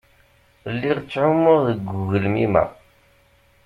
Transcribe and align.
Lliɣa 0.73 1.01
ttɛummuɣ 1.03 1.57
deg 1.67 1.81
ugelmim-a. 1.99 2.63